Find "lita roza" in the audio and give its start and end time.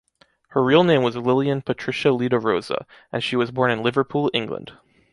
2.11-2.87